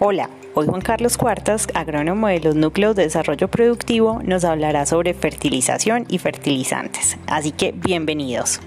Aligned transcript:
Hola, 0.00 0.28
hoy 0.54 0.66
Juan 0.66 0.80
Carlos 0.80 1.16
Cuartas, 1.16 1.68
agrónomo 1.72 2.26
de 2.26 2.40
los 2.40 2.56
núcleos 2.56 2.96
de 2.96 3.04
desarrollo 3.04 3.46
productivo, 3.46 4.20
nos 4.24 4.44
hablará 4.44 4.86
sobre 4.86 5.14
fertilización 5.14 6.04
y 6.08 6.18
fertilizantes. 6.18 7.16
Así 7.28 7.52
que 7.52 7.70
bienvenidos. 7.70 8.58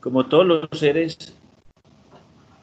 Como 0.00 0.24
todos 0.24 0.46
los 0.46 0.68
seres 0.72 1.34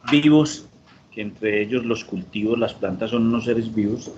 vivos, 0.09 0.65
que 1.11 1.21
entre 1.21 1.61
ellos 1.61 1.85
los 1.85 2.03
cultivos, 2.03 2.57
las 2.57 2.73
plantas 2.73 3.11
son 3.11 3.27
unos 3.27 3.45
seres 3.45 3.73
vivos, 3.73 4.09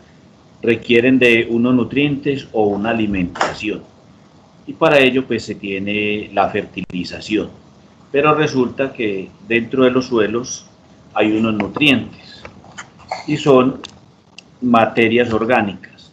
requieren 0.61 1.19
de 1.19 1.45
unos 1.49 1.75
nutrientes 1.75 2.47
o 2.53 2.67
una 2.67 2.91
alimentación. 2.91 3.83
Y 4.65 4.71
para 4.71 4.97
ello 4.99 5.27
pues 5.27 5.43
se 5.43 5.55
tiene 5.55 6.29
la 6.33 6.49
fertilización 6.49 7.64
pero 8.11 8.33
resulta 8.35 8.93
que 8.93 9.29
dentro 9.47 9.83
de 9.83 9.91
los 9.91 10.07
suelos 10.07 10.65
hay 11.13 11.31
unos 11.37 11.55
nutrientes 11.55 12.43
y 13.27 13.37
son 13.37 13.79
materias 14.61 15.31
orgánicas, 15.33 16.11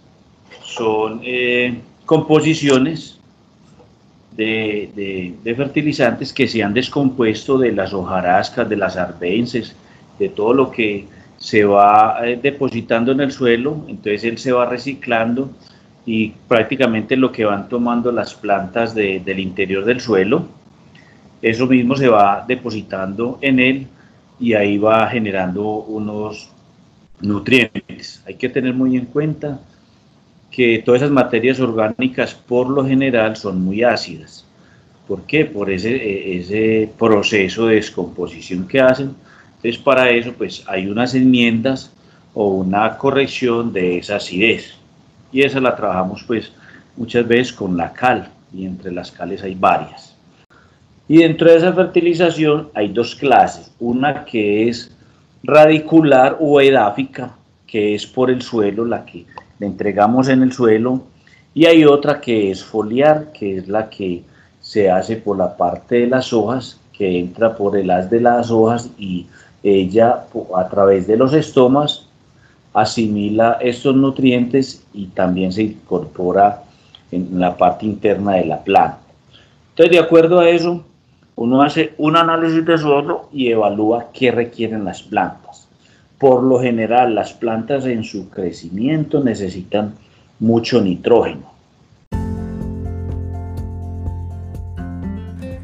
son 0.63 1.21
eh, 1.23 1.81
composiciones 2.07 3.19
de, 4.37 5.35
fertilizantes 5.57 6.33
que 6.33 6.49
se 6.49 6.63
han 6.63 6.75
descompuesto 6.75 7.59
de 7.59 7.73
las 7.73 7.93
hojarascas, 7.93 8.69
de 8.69 8.77
las 8.77 8.97
arbences, 8.97 9.75
de 10.19 10.29
todo 10.29 10.55
lo 10.55 10.71
que 10.71 11.07
se 11.37 11.65
va 11.65 12.21
eh, 12.25 12.39
depositando 12.41 13.13
en 13.13 13.21
el 13.21 13.33
suelo, 13.33 13.85
entonces 13.89 14.25
él 14.25 14.39
se 14.39 14.53
va 14.53 14.67
reciclando 14.67 15.51
y 16.07 16.31
prácticamente 16.49 17.17
lo 17.17 17.33
que 17.33 17.45
van 17.45 17.69
tomando 17.69 18.13
las 18.13 18.35
plantas 18.35 18.95
del 18.95 19.39
interior 19.39 19.85
del 19.85 20.01
suelo, 20.01 20.47
eso 21.43 21.67
mismo 21.67 21.97
se 21.97 22.09
va 22.09 22.45
depositando 22.47 23.39
en 23.43 23.59
él 23.59 23.87
y 24.39 24.55
ahí 24.55 24.79
va 24.79 25.09
generando 25.09 25.63
unos 25.65 26.49
nutrientes. 27.21 28.23
Hay 28.27 28.35
que 28.37 28.49
tener 28.49 28.73
muy 28.75 28.97
en 28.97 29.07
cuenta 29.07 29.61
que 30.51 30.83
todas 30.85 31.03
esas 31.03 31.13
materias 31.13 31.59
orgánicas 31.59 32.35
por 32.35 32.69
lo 32.69 32.87
general 32.87 33.37
son 33.37 33.61
muy 33.63 33.83
ácidas. 33.83 34.45
¿Por 35.09 35.23
qué? 35.23 35.45
Por 35.45 35.71
ese, 35.71 36.37
ese 36.37 36.93
proceso 36.97 37.67
de 37.67 37.77
descomposición 37.77 38.69
que 38.69 38.81
hacen. 38.81 39.15
Entonces 39.57 39.79
para 39.79 40.11
eso 40.11 40.33
pues 40.33 40.65
hay 40.69 40.87
unas 40.87 41.15
enmiendas 41.15 41.93
o 42.35 42.49
una 42.49 42.99
corrección 42.99 43.73
de 43.73 43.99
esa 43.99 44.17
acidez. 44.17 44.75
Y 45.33 45.43
esa 45.43 45.61
la 45.61 45.75
trabajamos 45.75 46.23
pues 46.25 46.53
muchas 46.97 47.27
veces 47.27 47.53
con 47.53 47.77
la 47.77 47.93
cal 47.93 48.31
y 48.53 48.65
entre 48.65 48.93
las 48.93 49.11
cales 49.11 49.43
hay 49.43 49.55
varias. 49.55 50.12
Y 51.09 51.19
dentro 51.19 51.51
de 51.51 51.57
esa 51.57 51.73
fertilización 51.73 52.69
hay 52.75 52.89
dos 52.89 53.15
clases, 53.15 53.73
una 53.81 54.25
que 54.25 54.69
es 54.69 54.91
radicular 55.43 56.37
o 56.41 56.61
edáfica, 56.61 57.35
que 57.67 57.95
es 57.95 58.07
por 58.07 58.31
el 58.31 58.43
suelo, 58.43 58.85
la 58.85 59.05
que 59.05 59.27
le 59.59 59.67
entregamos 59.67 60.29
en 60.29 60.43
el 60.43 60.53
suelo, 60.53 61.03
y 61.55 61.67
hay 61.67 61.85
otra 61.85 62.21
que 62.21 62.51
es 62.51 62.65
foliar, 62.65 63.33
que 63.33 63.59
es 63.59 63.69
la 63.69 63.91
que 63.91 64.23
se 64.61 64.91
hace 64.91 65.17
por 65.17 65.37
la 65.37 65.57
parte 65.57 65.97
de 65.97 66.07
las 66.07 66.33
hojas, 66.33 66.81
que 66.93 67.19
entra 67.19 67.57
por 67.57 67.77
el 67.77 67.91
haz 67.91 68.09
de 68.09 68.21
las 68.21 68.51
hojas 68.51 68.89
y 68.97 69.27
ella 69.63 70.25
a 70.57 70.69
través 70.69 71.07
de 71.07 71.17
los 71.17 71.33
estomas 71.33 72.07
asimila 72.75 73.59
estos 73.61 73.95
nutrientes 73.95 74.85
y 74.95 75.07
también 75.07 75.53
se 75.53 75.63
incorpora 75.65 76.63
en 77.11 77.39
la 77.39 77.57
parte 77.57 77.85
interna 77.87 78.33
de 78.35 78.47
la 78.47 78.63
planta. 78.63 78.99
Entonces, 79.71 79.93
de 79.93 79.99
acuerdo 79.99 80.41
a 80.41 80.49
eso, 80.49 80.85
uno 81.43 81.61
hace 81.61 81.93
un 81.99 82.17
análisis 82.17 82.65
de 82.65 82.79
suelo 82.79 83.29
y 83.33 83.49
evalúa 83.51 84.11
qué 84.13 84.31
requieren 84.31 84.85
las 84.85 85.03
plantas. 85.03 85.67
Por 86.17 86.45
lo 86.45 86.61
general, 86.61 87.17
las 87.17 87.33
plantas 87.33 87.85
en 87.85 88.05
su 88.05 88.31
crecimiento 88.31 89.25
necesitan 89.25 89.95
mucho 90.39 90.81
nitrógeno. 90.81 91.51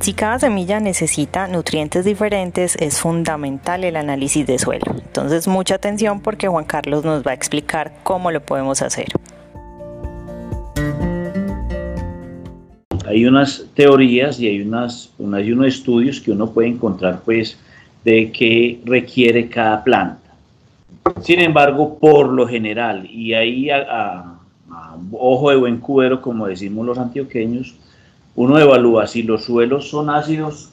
Si 0.01 0.15
cada 0.15 0.41
semilla 0.41 0.81
necesita 0.81 1.47
nutrientes 1.47 2.05
diferentes, 2.05 2.75
es 2.81 2.99
fundamental 2.99 3.85
el 3.85 3.95
análisis 3.95 4.45
de 4.49 4.59
suelo. 4.59 4.97
Entonces, 4.97 5.47
mucha 5.47 5.77
atención 5.77 6.19
porque 6.19 6.49
Juan 6.49 6.65
Carlos 6.65 7.05
nos 7.05 7.23
va 7.25 7.31
a 7.31 7.35
explicar 7.35 7.93
cómo 8.03 8.33
lo 8.33 8.41
podemos 8.41 8.83
hacer. 8.83 9.07
Hay 13.09 13.25
unas 13.25 13.65
teorías 13.75 14.39
y 14.39 14.49
hay, 14.49 14.61
unas, 14.61 15.11
hay 15.33 15.53
unos 15.53 15.67
estudios 15.67 16.21
que 16.21 16.31
uno 16.31 16.51
puede 16.51 16.69
encontrar 16.69 17.23
pues 17.25 17.59
de 18.05 18.31
qué 18.31 18.81
requiere 18.85 19.49
cada 19.49 19.83
planta. 19.83 20.35
Sin 21.23 21.41
embargo, 21.41 21.99
por 21.99 22.29
lo 22.29 22.47
general, 22.47 23.09
y 23.11 23.33
ahí 23.33 23.71
a, 23.71 24.39
ojo 25.13 25.51
de 25.51 25.57
buen 25.57 25.79
cubero, 25.79 26.21
como 26.21 26.47
decimos 26.47 26.85
los 26.85 26.99
antioqueños, 26.99 27.75
uno 28.35 28.59
evalúa 28.59 29.07
si 29.07 29.23
los 29.23 29.45
suelos 29.45 29.89
son 29.89 30.11
ácidos 30.11 30.71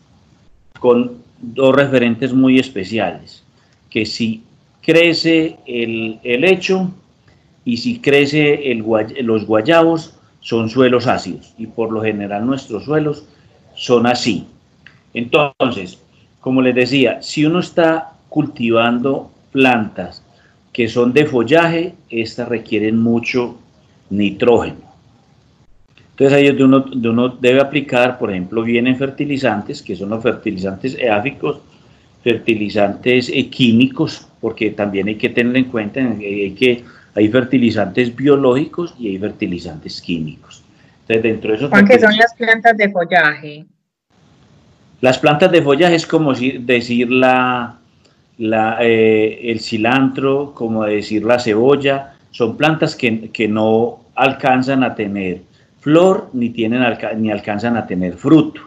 con 0.80 1.14
dos 1.40 1.74
referentes 1.74 2.34
muy 2.34 2.60
especiales, 2.60 3.44
que 3.90 4.06
si 4.06 4.44
crece 4.82 5.58
el, 5.66 6.20
el 6.24 6.44
hecho 6.44 6.92
y 7.64 7.78
si 7.78 8.00
crece 8.00 8.72
el, 8.72 8.86
los 9.24 9.46
guayabos, 9.46 10.16
son 10.46 10.70
suelos 10.70 11.08
ácidos 11.08 11.56
y 11.58 11.66
por 11.66 11.92
lo 11.92 12.04
general 12.04 12.46
nuestros 12.46 12.86
suelos 12.86 13.26
son 13.74 14.06
así. 14.06 14.46
Entonces, 15.12 15.98
como 16.40 16.62
les 16.62 16.76
decía, 16.76 17.20
si 17.24 17.48
uno 17.48 17.62
está 17.62 18.12
cultivando 18.30 19.32
plantas 19.52 20.24
que 20.72 20.88
son 20.88 21.14
de 21.14 21.26
follaje, 21.26 21.96
estas 22.12 22.48
requieren 22.48 23.02
mucho 23.02 23.58
nitrógeno. 24.12 24.86
Entonces 26.12 26.38
ahí 26.38 26.46
es 26.46 26.56
donde 26.56 27.10
uno, 27.10 27.30
debe 27.30 27.60
aplicar, 27.60 28.20
por 28.20 28.30
ejemplo, 28.30 28.62
vienen 28.62 28.98
fertilizantes, 28.98 29.82
que 29.82 29.96
son 29.96 30.10
los 30.10 30.22
fertilizantes 30.22 30.96
eáficos, 31.00 31.58
fertilizantes 32.24 33.32
químicos, 33.50 34.28
porque 34.40 34.70
también 34.70 35.08
hay 35.08 35.16
que 35.16 35.30
tener 35.30 35.58
en 35.58 35.66
cuenta 35.66 36.02
hay 36.02 36.52
que 36.52 36.84
hay 37.16 37.30
fertilizantes 37.30 38.14
biológicos 38.16 38.94
y 39.00 39.10
hay 39.10 39.18
fertilizantes 39.18 40.02
químicos. 40.02 40.64
Entonces, 41.02 41.24
dentro 41.24 41.52
de 41.52 41.58
esos 41.58 41.72
¿Qué 41.88 42.00
son 42.00 42.18
las 42.18 42.34
plantas 42.34 42.78
de 42.78 42.92
follaje? 42.92 43.66
Las 45.02 45.18
plantas 45.18 45.52
de 45.52 45.62
follaje 45.62 45.96
es 45.96 46.06
como 46.06 46.34
decir 46.34 47.10
la, 47.10 47.80
eh, 48.38 49.40
el 49.44 49.60
cilantro, 49.62 50.54
como 50.54 50.84
decir 50.84 51.24
la 51.24 51.40
cebolla, 51.40 52.16
son 52.32 52.58
plantas 52.58 52.96
que, 52.96 53.48
no 53.50 54.02
alcanzan 54.16 54.84
a 54.84 54.96
tener 54.96 55.42
flor 55.80 56.30
ni, 56.34 56.50
tienen, 56.50 56.82
ni 57.18 57.32
alcanzan 57.32 57.78
a 57.78 57.88
tener 57.88 58.16
fruto. 58.16 58.62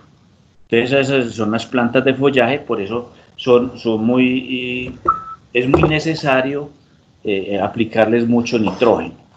Entonces 0.69 1.09
esas 1.09 1.35
son 1.35 1.51
las 1.51 1.67
plantas 1.67 2.05
de 2.05 2.15
follaje, 2.15 2.61
por 2.61 2.81
eso 2.81 3.13
son, 3.37 3.79
son 3.79 4.05
muy, 4.05 4.95
es 5.53 5.69
muy 5.69 5.83
necesario 5.83 6.71
eh, 7.25 7.59
aplicarles 7.61 8.27
mucho 8.29 8.59
nitrógeno. 8.59 9.29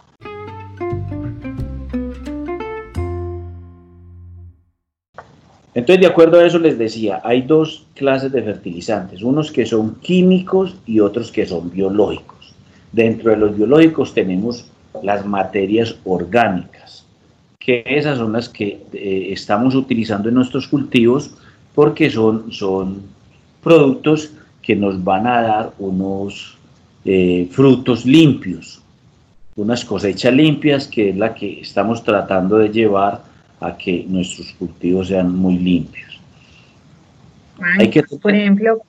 Entonces, 5.73 6.01
de 6.01 6.07
acuerdo 6.07 6.37
a 6.37 6.45
eso 6.45 6.59
les 6.59 6.77
decía, 6.77 7.21
hay 7.23 7.43
dos 7.43 7.85
clases 7.95 8.31
de 8.31 8.43
fertilizantes, 8.43 9.23
unos 9.23 9.51
que 9.51 9.65
son 9.65 9.95
químicos 9.95 10.75
y 10.85 10.99
otros 10.99 11.31
que 11.31 11.45
son 11.45 11.71
biológicos. 11.71 12.53
Dentro 12.91 13.31
de 13.31 13.37
los 13.37 13.55
biológicos 13.55 14.13
tenemos 14.13 14.65
las 15.01 15.25
materias 15.25 15.95
orgánicas, 16.03 17.05
que 17.57 17.83
esas 17.85 18.17
son 18.17 18.33
las 18.33 18.49
que 18.49 18.81
eh, 18.91 19.27
estamos 19.31 19.73
utilizando 19.73 20.27
en 20.27 20.35
nuestros 20.35 20.67
cultivos 20.67 21.35
porque 21.73 22.09
son, 22.09 22.51
son 22.51 23.03
productos 23.63 24.33
que 24.61 24.75
nos 24.75 25.01
van 25.01 25.25
a 25.25 25.41
dar 25.41 25.73
unos 25.79 26.57
eh, 27.05 27.47
frutos 27.51 28.05
limpios, 28.05 28.81
unas 29.55 29.83
cosechas 29.83 30.33
limpias, 30.33 30.87
que 30.87 31.09
es 31.09 31.17
la 31.17 31.33
que 31.33 31.61
estamos 31.61 32.03
tratando 32.03 32.57
de 32.57 32.69
llevar 32.69 33.23
a 33.59 33.77
que 33.77 34.05
nuestros 34.07 34.51
cultivos 34.53 35.07
sean 35.07 35.35
muy 35.35 35.57
limpios. 35.57 36.19
Por 38.21 38.33
ejemplo, 38.33 38.81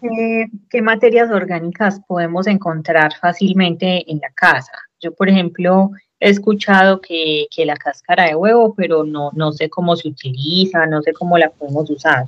¿qué, 0.70 0.82
materias 0.82 1.30
orgánicas 1.30 2.00
podemos 2.06 2.46
encontrar 2.46 3.12
fácilmente 3.20 4.10
en 4.10 4.18
la 4.18 4.30
casa? 4.30 4.72
Yo, 5.00 5.12
por 5.12 5.28
ejemplo, 5.28 5.90
he 6.18 6.30
escuchado 6.30 7.00
que, 7.00 7.46
la 7.66 7.76
cáscara 7.76 8.26
de 8.26 8.34
huevo, 8.34 8.74
pero 8.74 9.04
no, 9.04 9.30
no 9.34 9.52
sé 9.52 9.68
cómo 9.68 9.94
se 9.96 10.08
utiliza, 10.08 10.86
no 10.86 11.02
sé 11.02 11.12
cómo 11.12 11.36
la 11.36 11.50
podemos 11.50 11.90
usar. 11.90 12.26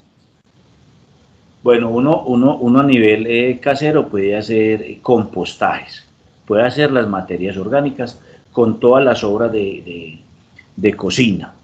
Bueno, 1.64 1.88
uno, 1.88 2.24
uno, 2.26 2.58
uno 2.58 2.80
a 2.80 2.84
nivel 2.84 3.26
eh, 3.26 3.58
casero 3.58 4.06
puede 4.08 4.36
hacer 4.36 5.00
compostajes, 5.00 6.04
puede 6.44 6.62
hacer 6.62 6.92
las 6.92 7.08
materias 7.08 7.56
orgánicas 7.56 8.20
con 8.52 8.78
todas 8.78 9.02
las 9.02 9.24
obras 9.24 9.50
de, 9.50 10.20
cocina. 10.94 11.54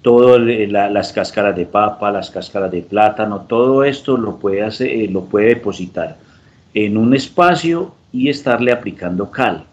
todas 0.00 0.40
las 0.70 1.12
cáscaras 1.12 1.54
de 1.54 1.66
papa, 1.66 2.10
las 2.10 2.30
cáscaras 2.30 2.72
de 2.72 2.80
plátano, 2.80 3.42
todo 3.42 3.84
esto 3.84 4.16
lo 4.16 4.38
puede, 4.38 4.62
hacer, 4.62 4.88
eh, 4.88 5.08
lo 5.08 5.26
puede 5.26 5.48
depositar 5.48 6.16
en 6.72 6.96
un 6.96 7.12
espacio 7.14 7.92
y 8.12 8.30
estarle 8.30 8.72
aplicando 8.72 9.30
cal, 9.30 9.64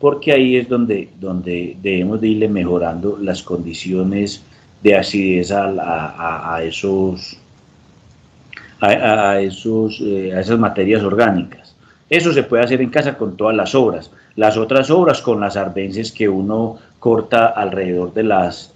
porque 0.00 0.32
ahí 0.32 0.56
es 0.56 0.68
donde, 0.68 1.08
donde 1.20 1.76
debemos 1.80 2.20
de 2.20 2.28
irle 2.28 2.48
mejorando 2.48 3.16
las 3.16 3.44
condiciones 3.44 4.42
de 4.82 4.96
acidez 4.96 5.52
a, 5.52 6.60
esos, 6.64 7.38
a, 8.80 9.40
esos, 9.40 10.00
eh, 10.00 10.32
a 10.34 10.40
esas 10.40 10.58
materias 10.58 11.02
orgánicas. 11.02 11.74
Eso 12.10 12.32
se 12.32 12.42
puede 12.42 12.64
hacer 12.64 12.80
en 12.80 12.90
casa 12.90 13.16
con 13.16 13.36
todas 13.36 13.54
las 13.54 13.74
obras. 13.74 14.10
Las 14.36 14.56
otras 14.56 14.90
obras 14.90 15.20
con 15.20 15.40
las 15.40 15.56
arbences 15.56 16.12
que 16.12 16.28
uno 16.28 16.78
corta 16.98 17.46
alrededor 17.46 18.14
de 18.14 18.22
las, 18.22 18.72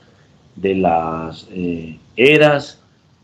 de 0.56 0.75
las 0.75 1.46
eh, 1.52 1.99
eras. 2.16 2.78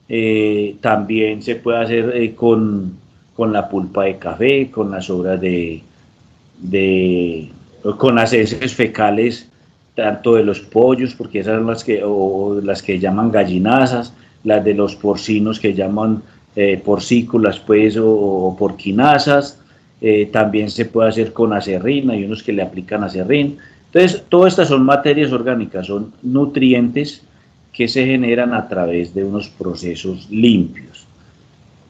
Eh, 0.09 0.77
también 0.81 1.43
se 1.43 1.57
puede 1.57 1.79
hacer 1.79 2.17
eh, 2.17 2.35
con, 2.35 2.97
con, 3.37 3.53
la 3.53 3.69
pulpa 3.69 4.05
de 4.05 4.17
café, 4.17 4.71
con 4.71 4.91
las 4.91 5.11
obras 5.11 5.41
de, 5.41 5.83
de 6.59 7.51
con 7.99 8.15
las 8.15 8.33
heces 8.33 8.75
fecales, 8.75 9.49
tanto 9.95 10.35
de 10.35 10.45
los 10.45 10.61
pollos, 10.61 11.15
porque 11.15 11.41
esas 11.41 11.57
son 11.57 11.67
las 11.67 11.85
que, 11.85 12.03
o 12.03 12.61
las 12.63 12.83
que 12.83 12.99
llaman 12.99 13.31
gallinazas, 13.31 14.15
las 14.45 14.65
de 14.65 14.75
los 14.75 14.97
porcinos 14.97 15.61
que 15.61 15.75
llaman 15.75 16.23
porcículas, 16.85 17.59
pues, 17.59 17.97
o, 17.97 18.09
o 18.11 18.57
porquinazas. 18.57 19.61
también 20.33 20.71
se 20.71 20.85
puede 20.85 21.09
hacer 21.09 21.33
con 21.33 21.53
acerrín, 21.53 22.11
hay 22.11 22.25
unos 22.25 22.43
que 22.43 22.53
le 22.53 22.63
aplican 22.63 23.05
acerrín. 23.05 23.59
Entonces, 23.87 24.23
todas 24.29 24.53
estas 24.53 24.69
son 24.69 24.85
materias 24.85 25.33
orgánicas, 25.33 25.87
son 25.87 26.13
nutrientes 26.23 27.23
que 27.73 27.87
se 27.87 28.05
generan 28.05 28.55
a 28.55 28.69
través 28.69 29.15
de 29.15 29.25
unos 29.25 29.49
procesos 29.49 30.29
limpios. 30.31 31.07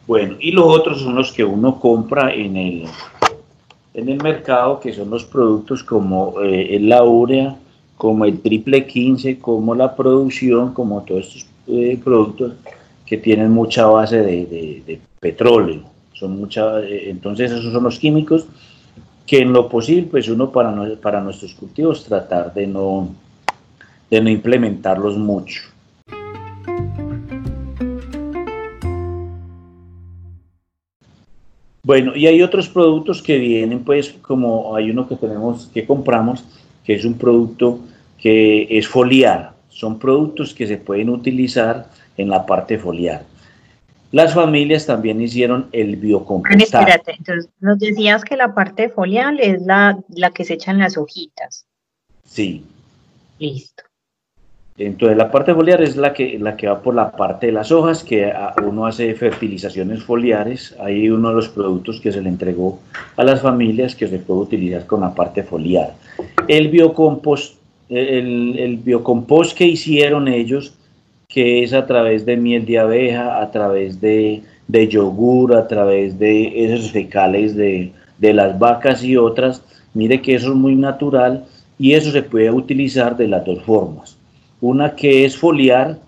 Bueno, 0.07 0.37
y 0.41 0.53
los 0.53 0.65
otros 0.67 1.01
son 1.01 1.15
los 1.15 1.33
que 1.33 1.45
uno 1.45 1.81
compra 1.81 2.33
en 2.33 2.57
el, 2.57 2.85
en 3.95 4.09
el 4.09 4.23
mercado, 4.23 4.81
que 4.81 4.93
son 4.93 5.11
los 5.11 5.25
productos 5.25 5.83
como 5.83 6.41
eh, 6.43 6.79
la 6.81 7.05
urea, 7.05 7.57
como 7.97 8.25
el 8.25 8.39
triple 8.41 8.87
15, 8.87 9.39
como 9.39 9.75
la 9.75 9.97
producción, 9.97 10.73
como 10.73 11.03
todos 11.03 11.27
estos 11.27 11.47
eh, 11.67 11.99
productos 12.03 12.53
que 13.09 13.17
tienen 13.17 13.51
mucha 13.51 13.87
base 13.87 14.23
de, 14.23 15.01
petróleo. 15.19 15.83
Son 16.13 16.39
mucha, 16.39 16.81
eh, 16.81 17.09
entonces 17.09 17.51
esos 17.51 17.73
son 17.73 17.85
los 17.85 17.99
químicos 17.99 18.47
que 19.27 19.41
en 19.41 19.53
lo 19.53 19.69
posible, 19.69 20.09
pues 20.11 20.29
uno 20.29 20.51
para, 20.51 20.75
para 20.97 21.21
nuestros 21.21 21.55
cultivos 21.55 22.05
tratar 22.05 22.53
de 22.53 22.67
no, 22.67 23.15
de 24.11 24.21
no 24.21 24.29
implementarlos 24.29 25.17
mucho. 25.17 25.63
Bueno, 31.83 32.15
y 32.15 32.27
hay 32.27 32.43
otros 32.43 32.69
productos 32.69 33.23
que 33.23 33.39
vienen, 33.39 33.85
pues, 33.85 34.15
como 34.21 34.77
hay 34.77 34.91
uno 34.91 35.09
que 35.09 35.17
tenemos, 35.17 35.71
que 35.73 35.87
compramos, 35.87 36.45
que 36.85 36.95
es 36.95 37.05
un 37.07 37.15
producto 37.15 37.81
que 38.19 38.67
es 38.71 38.87
foliar. 38.87 39.53
Son 39.71 39.99
productos 39.99 40.53
que 40.53 40.67
se 40.67 40.77
pueden 40.77 41.09
utilizar 41.09 41.89
en 42.19 42.29
la 42.29 42.45
parte 42.45 42.79
foliar. 42.79 43.23
Las 44.11 44.35
familias 44.35 44.87
también 44.87 45.21
hicieron 45.21 45.69
el 45.73 45.97
biocompostaje. 45.97 46.65
Espérate, 46.65 47.15
entonces 47.19 47.51
nos 47.61 47.79
decías 47.79 48.25
que 48.25 48.37
la 48.37 48.55
parte 48.55 48.89
folial 48.89 49.39
es 49.41 49.63
la, 49.63 49.99
la 50.09 50.31
que 50.31 50.45
se 50.45 50.55
echan 50.55 50.79
las 50.79 50.97
hojitas. 50.97 51.67
Sí. 52.25 52.65
Listo. 53.39 53.85
Entonces 54.79 55.19
la 55.19 55.31
parte 55.31 55.53
foliar 55.55 55.83
es 55.83 55.97
la 55.97 56.13
que, 56.13 56.39
la 56.39 56.57
que 56.57 56.69
va 56.69 56.81
por 56.81 56.95
la 56.95 57.11
parte 57.11 57.47
de 57.47 57.53
las 57.53 57.73
hojas, 57.73 58.05
que 58.05 58.33
uno 58.65 58.87
hace 58.87 59.13
fertilizaciones 59.15 60.05
foliares. 60.05 60.75
Hay 60.79 61.11
uno 61.11 61.31
de 61.31 61.35
los 61.35 61.49
productos 61.49 62.01
que 62.01 62.13
se 62.13 62.23
le 62.23 62.29
entregó 62.29 62.79
a 63.17 63.25
las 63.25 63.43
familias 63.43 63.97
que 63.97 64.07
se 64.07 64.19
puede 64.19 64.41
utilizar 64.41 64.87
con 64.87 65.01
la 65.01 65.15
parte 65.15 65.43
foliar. 65.43 65.95
El 66.47 66.69
biocompost, 66.69 67.57
el, 67.89 68.57
el 68.59 68.77
biocompost 68.77 69.59
que 69.59 69.67
hicieron 69.67 70.29
ellos 70.29 70.78
que 71.29 71.63
es 71.63 71.75
a 71.75 71.85
través 71.85 72.25
de 72.25 72.39
miel 72.39 72.65
de 72.65 72.79
abeja, 72.79 73.43
a 73.43 73.51
través 73.51 74.01
de, 74.01 74.43
yogur, 74.89 75.55
a 75.55 75.69
través 75.69 76.19
de 76.19 76.65
esos 76.65 76.91
fecales 76.91 77.55
de, 77.55 77.93
las 78.19 78.59
vacas 78.59 79.05
y 79.05 79.15
otras. 79.19 79.63
Mire 79.93 80.23
que 80.23 80.35
eso 80.37 80.49
es 80.49 80.55
muy 80.55 80.75
natural 80.75 81.45
y 81.79 81.93
eso 81.93 82.11
se 82.13 82.23
puede 82.23 82.51
utilizar 82.51 83.15
de 83.15 83.29
las 83.29 83.45
dos 83.45 83.63
formas. 83.65 84.17
Una 84.63 84.97
que 84.97 85.27
es 85.27 85.37
foliar 85.37 85.99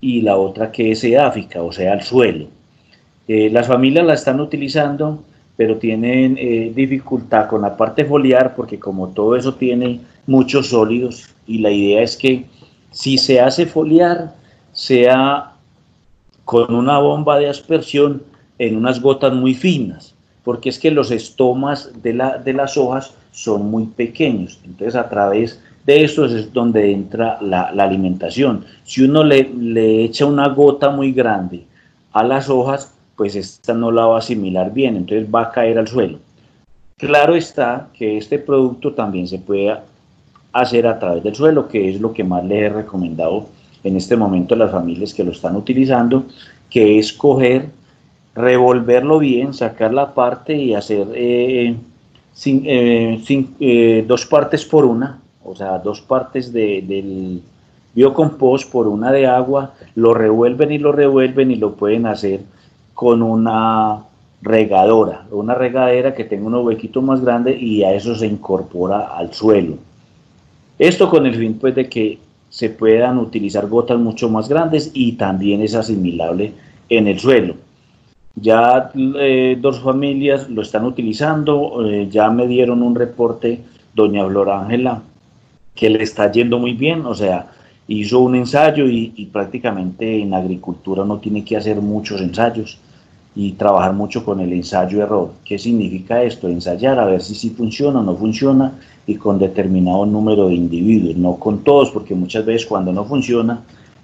y 0.00 0.22
la 0.22 0.38
otra 0.38 0.72
que 0.72 0.92
es 0.92 1.04
edáfica, 1.04 1.62
o 1.62 1.70
sea, 1.70 1.92
al 1.92 2.02
suelo. 2.02 2.46
Eh, 3.28 3.50
las 3.50 3.66
familias 3.66 4.06
la 4.06 4.14
están 4.14 4.40
utilizando, 4.40 5.22
pero 5.54 5.76
tienen 5.76 6.38
eh, 6.38 6.72
dificultad 6.74 7.46
con 7.46 7.60
la 7.60 7.76
parte 7.76 8.06
foliar 8.06 8.54
porque 8.56 8.78
como 8.78 9.08
todo 9.08 9.36
eso 9.36 9.54
tiene 9.54 10.00
muchos 10.26 10.68
sólidos 10.68 11.28
y 11.46 11.58
la 11.58 11.70
idea 11.70 12.00
es 12.00 12.16
que 12.16 12.46
si 12.90 13.18
se 13.18 13.38
hace 13.38 13.66
foliar, 13.66 14.32
sea 14.72 15.52
con 16.44 16.74
una 16.74 16.98
bomba 16.98 17.38
de 17.38 17.48
aspersión 17.48 18.22
en 18.58 18.76
unas 18.76 19.00
gotas 19.00 19.32
muy 19.32 19.54
finas, 19.54 20.14
porque 20.44 20.68
es 20.68 20.78
que 20.78 20.90
los 20.90 21.10
estomas 21.10 21.90
de, 22.02 22.14
la, 22.14 22.38
de 22.38 22.52
las 22.52 22.76
hojas 22.76 23.14
son 23.30 23.70
muy 23.70 23.86
pequeños. 23.86 24.60
Entonces 24.64 24.94
a 24.94 25.08
través 25.08 25.60
de 25.86 26.04
esto 26.04 26.26
es 26.26 26.52
donde 26.52 26.92
entra 26.92 27.38
la, 27.40 27.68
alimentación. 27.68 28.64
Si 28.84 29.02
uno 29.02 29.24
le, 29.24 29.50
le, 29.54 30.04
echa 30.04 30.26
una 30.26 30.48
gota 30.48 30.90
muy 30.90 31.12
grande 31.12 31.64
a 32.12 32.22
las 32.22 32.48
hojas, 32.48 32.94
pues 33.16 33.36
esta 33.36 33.74
no 33.74 33.90
la 33.90 34.06
va 34.06 34.16
a 34.16 34.18
asimilar 34.18 34.72
bien, 34.72 34.96
entonces 34.96 35.28
va 35.32 35.42
a 35.42 35.50
caer 35.50 35.78
al 35.78 35.88
suelo. 35.88 36.18
Claro 36.96 37.34
está 37.34 37.88
que 37.94 38.16
este 38.16 38.38
producto 38.38 38.92
también 38.92 39.26
se 39.26 39.38
puede 39.38 39.76
hacer 40.52 40.86
a 40.86 40.98
través 40.98 41.22
del 41.24 41.34
suelo, 41.34 41.66
que 41.66 41.90
es 41.90 42.00
lo 42.00 42.12
que 42.12 42.22
más 42.22 42.44
le 42.44 42.60
he 42.60 42.68
recomendado 42.68 43.48
en 43.84 43.96
este 43.96 44.16
momento 44.16 44.56
las 44.56 44.70
familias 44.70 45.12
que 45.14 45.24
lo 45.24 45.32
están 45.32 45.56
utilizando, 45.56 46.24
que 46.70 46.98
es 46.98 47.12
coger, 47.12 47.70
revolverlo 48.34 49.18
bien, 49.18 49.52
sacar 49.52 49.92
la 49.92 50.14
parte 50.14 50.56
y 50.56 50.74
hacer 50.74 51.06
eh, 51.14 51.76
eh, 52.44 53.20
eh, 53.60 54.04
dos 54.06 54.26
partes 54.26 54.64
por 54.64 54.84
una, 54.84 55.20
o 55.44 55.54
sea, 55.54 55.78
dos 55.78 56.00
partes 56.00 56.52
del 56.52 57.42
biocompost 57.94 58.70
por 58.70 58.88
una 58.88 59.12
de 59.12 59.26
agua, 59.26 59.74
lo 59.94 60.14
revuelven 60.14 60.72
y 60.72 60.78
lo 60.78 60.92
revuelven 60.92 61.50
y 61.50 61.56
lo 61.56 61.74
pueden 61.74 62.06
hacer 62.06 62.40
con 62.94 63.22
una 63.22 64.04
regadora, 64.40 65.26
una 65.30 65.54
regadera 65.54 66.14
que 66.14 66.24
tenga 66.24 66.46
un 66.46 66.54
huequito 66.54 67.02
más 67.02 67.20
grande 67.20 67.56
y 67.56 67.84
a 67.84 67.92
eso 67.92 68.14
se 68.14 68.26
incorpora 68.26 69.16
al 69.16 69.32
suelo. 69.32 69.76
Esto 70.78 71.08
con 71.08 71.26
el 71.26 71.36
fin 71.36 71.58
pues 71.60 71.74
de 71.74 71.88
que 71.88 72.18
se 72.52 72.68
puedan 72.68 73.16
utilizar 73.16 73.66
gotas 73.66 73.98
mucho 73.98 74.28
más 74.28 74.46
grandes 74.46 74.90
y 74.92 75.12
también 75.12 75.62
es 75.62 75.74
asimilable 75.74 76.52
en 76.90 77.06
el 77.06 77.18
suelo. 77.18 77.54
Ya 78.34 78.90
eh, 78.94 79.56
dos 79.58 79.80
familias 79.80 80.50
lo 80.50 80.60
están 80.60 80.84
utilizando, 80.84 81.82
eh, 81.86 82.08
ya 82.10 82.28
me 82.30 82.46
dieron 82.46 82.82
un 82.82 82.94
reporte, 82.94 83.62
doña 83.94 84.26
Flor 84.26 84.50
Ángela, 84.50 85.02
que 85.74 85.88
le 85.88 86.02
está 86.02 86.30
yendo 86.30 86.58
muy 86.58 86.74
bien, 86.74 87.06
o 87.06 87.14
sea, 87.14 87.50
hizo 87.88 88.20
un 88.20 88.34
ensayo 88.34 88.86
y, 88.86 89.14
y 89.16 89.26
prácticamente 89.26 90.20
en 90.20 90.34
agricultura 90.34 91.06
no 91.06 91.20
tiene 91.20 91.42
que 91.46 91.56
hacer 91.56 91.80
muchos 91.80 92.20
ensayos 92.20 92.78
y 93.34 93.52
trabajar 93.52 93.92
mucho 93.94 94.24
con 94.24 94.40
el 94.40 94.52
ensayo-error. 94.52 95.32
¿Qué 95.44 95.58
significa 95.58 96.22
esto? 96.22 96.48
Ensayar 96.48 96.98
a 96.98 97.06
ver 97.06 97.22
si 97.22 97.34
sí 97.34 97.50
funciona 97.50 98.00
o 98.00 98.02
no 98.02 98.16
funciona 98.16 98.72
y 99.06 99.16
con 99.16 99.38
determinado 99.38 100.06
número 100.06 100.48
de 100.48 100.54
individuos, 100.54 101.16
no 101.16 101.36
con 101.36 101.64
todos, 101.64 101.90
porque 101.90 102.14
muchas 102.14 102.44
veces 102.44 102.66
cuando 102.66 102.92
no 102.92 103.04
funciona, 103.04 103.62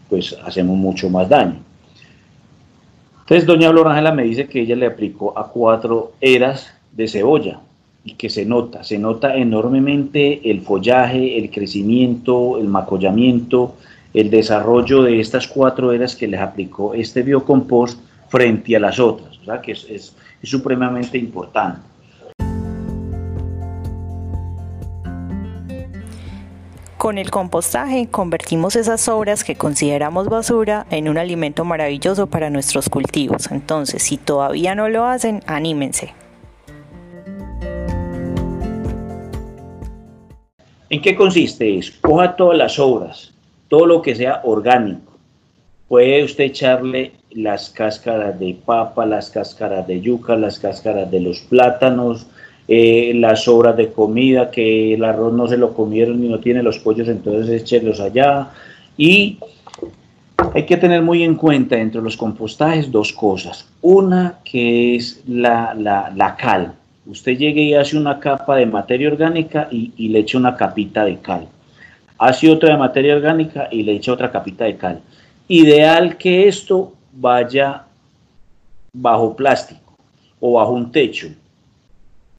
pues 0.09 0.37
hacemos 0.45 0.77
mucho 0.77 1.11
más 1.11 1.29
daño. 1.29 1.57
Entonces, 3.21 3.47
doña 3.47 3.71
Florangela 3.71 4.13
me 4.13 4.25
dice 4.25 4.49
que 4.49 4.63
ella 4.63 4.75
le 4.75 4.87
aplicó 4.87 5.39
a 5.39 5.49
cuatro 5.49 6.13
eras 6.21 6.69
de 6.93 7.07
cebolla 7.07 7.61
y 8.03 8.15
que 8.15 8.31
se 8.31 8.47
nota, 8.47 8.83
se 8.83 8.99
nota 8.99 9.37
enormemente 9.37 10.51
el 10.51 10.63
follaje, 10.63 11.39
el 11.39 11.51
crecimiento, 11.51 12.59
el 12.59 12.69
macollamiento, 12.69 13.75
el 14.15 14.31
desarrollo 14.31 15.03
de 15.03 15.21
estas 15.21 15.47
cuatro 15.47 15.93
eras 15.93 16.17
que 16.17 16.27
les 16.27 16.41
aplicó 16.41 16.95
este 16.95 17.23
biocompost 17.23 18.01
frente 18.29 18.77
a 18.77 18.81
las 18.81 18.99
otras, 18.99 19.39
o 19.39 19.45
sea 19.45 19.61
que 19.61 19.73
es, 19.73 19.85
es, 19.89 20.17
supremamente 20.43 21.19
importante. 21.19 21.81
Con 26.97 27.17
el 27.17 27.31
compostaje 27.31 28.09
convertimos 28.09 28.77
esas 28.77 29.01
sobras 29.01 29.45
que 29.45 29.55
consideramos 29.55 30.29
basura 30.29 30.87
en 30.91 31.09
un 31.09 31.17
alimento 31.17 31.65
maravilloso 31.65 32.27
para 32.27 32.51
nuestros 32.51 32.89
cultivos. 32.89 33.51
Entonces, 33.51 34.03
si 34.03 34.17
todavía 34.17 34.75
no 34.75 34.89
lo 34.89 35.07
hacen, 35.07 35.43
anímense. 35.47 36.13
¿En 40.91 41.03
qué 41.03 41.15
consiste 41.15 41.79
eso? 41.79 41.93
Coja 42.01 42.35
todas 42.35 42.59
las 42.59 42.75
sobras, 42.75 43.33
todo 43.69 43.87
lo 43.87 44.03
que 44.03 44.15
sea 44.15 44.41
orgánico, 44.45 45.09
Puede 45.89 46.23
usted 46.23 46.45
echarle 46.45 47.13
las 47.31 47.71
cáscaras 47.71 48.39
de 48.39 48.57
papa, 48.65 49.07
las 49.07 49.31
cáscaras 49.31 49.87
de 49.87 50.01
yuca, 50.01 50.37
las 50.37 50.59
cáscaras 50.59 51.11
de 51.11 51.21
los 51.21 51.41
plátanos, 51.41 52.27
eh, 52.67 53.13
las 53.15 53.45
sobras 53.45 53.77
de 53.77 53.93
comida, 53.93 54.51
que 54.51 54.95
el 54.95 55.05
arroz 55.05 55.33
no 55.33 55.49
se 55.49 55.57
lo 55.57 55.75
comieron 55.75 56.23
y 56.25 56.29
no 56.29 56.39
tiene 56.39 56.63
los 56.63 56.79
pollos, 56.79 57.09
entonces 57.09 57.63
échelos 57.63 58.01
allá. 58.01 58.51
Y 58.97 59.39
hay 60.55 60.65
que 60.65 60.77
tener 60.77 61.03
muy 61.03 61.23
en 61.23 61.35
cuenta 61.35 61.79
entre 61.79 62.03
los 62.03 62.17
compostajes 62.17 62.91
dos 62.91 63.13
cosas. 63.13 63.69
Una 63.81 64.39
que 64.45 64.97
es 64.97 65.23
la, 65.27 65.75
la, 65.75 66.37
cal. 66.37 66.75
Usted 67.07 67.39
llegue 67.39 67.63
y 67.63 67.75
hace 67.75 67.97
una 67.97 68.21
capa 68.21 68.57
de 68.57 68.67
materia 68.67 69.09
orgánica 69.09 69.69
y, 69.71 69.93
y 69.97 70.09
le 70.09 70.21
echa 70.21 70.39
una 70.39 70.57
capita 70.57 71.05
de 71.05 71.19
cal. 71.19 71.49
Hace 72.19 72.51
otra 72.51 72.71
de 72.71 72.77
materia 72.77 73.15
orgánica 73.15 73.69
y 73.71 73.83
le 73.83 73.93
echa 73.93 74.13
otra 74.13 74.31
capita 74.31 74.65
de 74.65 74.77
cal. 74.77 75.01
Ideal 75.47 76.19
que 76.19 76.49
esto 76.49 76.93
vaya 77.21 77.85
bajo 78.93 79.35
plástico 79.35 79.97
o 80.41 80.53
bajo 80.55 80.73
un 80.73 80.93
techo, 80.93 81.29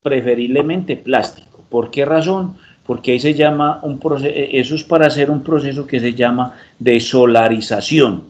preferiblemente 0.02 0.96
plástico. 0.96 1.64
¿Por 1.70 1.92
qué 1.92 2.06
razón? 2.06 2.56
Porque 2.86 3.12
ahí 3.12 3.20
se 3.20 3.34
llama 3.34 3.80
un 3.84 4.00
proceso, 4.00 4.34
eso 4.34 4.76
es 4.76 4.84
para 4.84 5.08
hacer 5.08 5.30
un 5.30 5.44
proceso 5.44 5.86
que 5.86 6.00
se 6.00 6.14
llama 6.14 6.56
desolarización, 6.80 8.24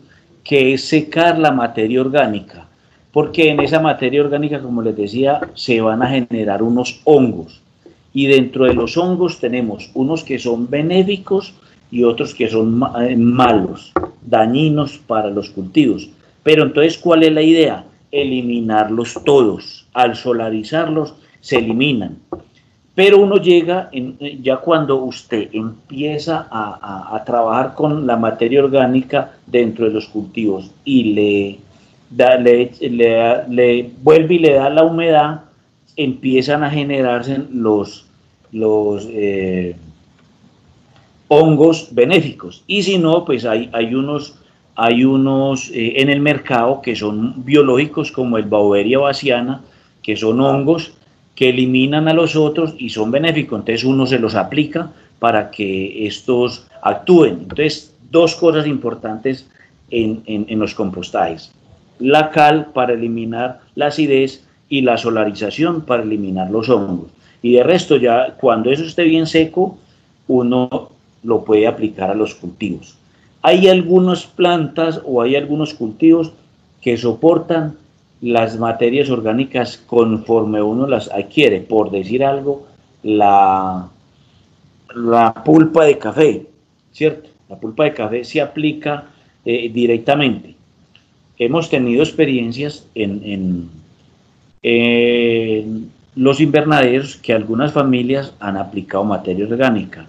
que 0.44 0.74
es 0.74 0.86
secar 0.86 1.38
la 1.38 1.52
materia 1.52 2.02
orgánica, 2.02 2.68
porque 3.14 3.50
en 3.50 3.60
esa 3.62 3.80
materia 3.80 4.22
orgánica, 4.22 4.60
como 4.60 4.82
les 4.82 4.98
decía, 4.98 5.40
se 5.54 5.80
van 5.80 6.02
a 6.02 6.10
generar 6.10 6.62
unos 6.64 7.00
hongos. 7.06 7.62
Y 8.12 8.26
dentro 8.26 8.66
de 8.66 8.74
los 8.74 8.98
hongos 8.98 9.40
tenemos 9.40 9.92
unos 9.94 10.24
que 10.24 10.40
son 10.40 10.68
benéficos 10.70 11.54
y 11.92 12.04
otros 12.04 12.34
que 12.34 12.50
son 12.50 12.82
eh, 13.02 13.16
malos, 13.16 13.94
dañinos 14.22 14.98
para 14.98 15.30
los 15.30 15.52
cultivos. 15.52 16.10
Pero 16.44 16.64
entonces, 16.64 16.98
¿cuál 16.98 17.24
es 17.24 17.34
la 17.34 17.42
idea? 17.42 17.86
Eliminarlos 18.12 19.18
todos. 19.24 19.88
Al 19.94 20.16
solarizarlos, 20.16 21.16
se 21.42 21.58
eliminan. 21.58 22.18
Pero 22.96 23.20
uno 23.20 23.38
llega, 23.38 23.90
en, 23.94 24.18
ya 24.42 24.58
cuando 24.58 24.98
usted 24.98 25.50
empieza 25.54 26.48
a, 26.52 27.24
trabajar 27.26 27.74
con 27.74 28.06
la 28.06 28.18
materia 28.18 28.64
orgánica 28.64 29.38
dentro 29.48 29.86
de 29.86 29.92
los 29.92 30.08
cultivos 30.08 30.72
y 30.84 31.04
le, 31.14 31.60
le, 33.48 33.92
vuelve 34.02 34.36
y 34.36 34.40
le 34.40 34.54
da 34.54 34.70
la 34.70 34.84
humedad, 34.84 35.44
empiezan 35.96 36.64
a 36.64 36.70
generarse 36.70 37.42
los, 37.54 38.06
eh, 38.52 39.76
hongos 41.30 41.88
benéficos. 41.92 42.64
Y 42.68 42.84
si 42.84 42.98
no, 42.98 43.24
pues 43.24 43.46
hay 43.46 43.96
unos, 43.96 44.39
hay 44.82 45.04
unos 45.04 45.70
eh, 45.72 45.96
en 45.98 46.10
el 46.10 46.22
mercado 46.22 46.82
que 46.82 46.96
son 46.96 47.44
biológicos, 47.44 48.14
como 48.14 48.38
el 48.38 48.46
Bauberia 48.46 49.00
baciana, 49.00 49.62
que 50.02 50.16
son 50.16 50.40
hongos 50.40 50.94
que 51.36 51.50
eliminan 51.50 52.08
a 52.08 52.14
los 52.14 52.38
otros 52.38 52.76
y 52.78 52.90
son 52.90 53.12
benéficos. 53.12 53.60
Entonces 53.60 53.84
uno 53.84 54.08
se 54.08 54.20
los 54.20 54.36
aplica 54.36 54.90
para 55.20 55.52
que 55.52 56.08
estos 56.08 56.66
actúen. 56.82 57.40
Entonces, 57.42 57.94
dos 58.10 58.36
cosas 58.36 58.68
importantes 58.68 59.46
en, 59.92 60.24
en 60.26 60.60
los 60.60 60.74
compostajes. 60.74 61.52
La 62.00 62.32
cal 62.32 62.68
para 62.74 62.94
eliminar 62.94 63.60
la 63.76 63.88
acidez 63.88 64.46
y 64.70 64.82
la 64.82 64.98
solarización 64.98 65.82
para 65.82 66.04
eliminar 66.04 66.50
los 66.50 66.70
hongos. 66.70 67.10
Y 67.42 67.54
de 67.54 67.64
resto, 67.64 67.98
ya 67.98 68.36
cuando 68.40 68.72
eso 68.72 68.84
esté 68.84 69.04
bien 69.04 69.28
seco, 69.28 69.78
uno 70.28 70.90
lo 71.24 71.44
puede 71.44 71.68
aplicar 71.68 72.12
a 72.12 72.16
los 72.16 72.36
cultivos. 72.36 72.99
Hay 73.42 73.68
algunas 73.68 74.26
plantas 74.26 75.02
o 75.06 75.22
hay 75.22 75.36
algunos 75.36 75.74
cultivos 75.74 76.32
que 76.82 76.98
soportan 76.98 77.78
las 78.22 78.58
materias 78.58 79.10
orgánicas 79.10 79.78
conforme 79.78 80.62
uno 80.62 80.88
las 80.88 81.10
adquiere. 81.10 81.62
Por 81.62 81.92
decir 81.92 82.24
algo, 82.24 82.68
la, 83.04 83.90
pulpa 85.46 85.86
de 85.86 85.98
café, 85.98 86.46
¿cierto? 86.92 87.30
La 87.48 87.58
pulpa 87.58 87.86
de 87.86 87.94
café 87.94 88.24
se 88.24 88.42
aplica 88.42 89.06
eh, 89.46 89.70
directamente. 89.70 90.56
Hemos 91.38 91.70
tenido 91.70 92.04
experiencias 92.04 92.86
en, 92.96 93.70
en 94.62 95.90
los 96.16 96.42
invernaderos 96.42 97.16
que 97.16 97.34
algunas 97.34 97.72
familias 97.72 98.34
han 98.42 98.58
aplicado 98.58 99.06
materia 99.06 99.46
orgánica 99.46 100.06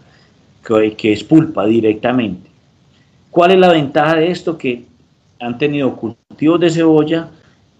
que, 0.96 1.12
es 1.12 1.25
pulpa 1.25 1.66
directamente. 1.66 2.50
¿Cuál 3.30 3.52
es 3.52 3.58
la 3.58 3.72
ventaja 3.72 4.16
de 4.16 4.30
esto? 4.30 4.58
Que 4.58 4.84
han 5.38 5.56
tenido 5.56 5.94
cultivos 5.94 6.60
de 6.60 6.70
cebolla 6.70 7.28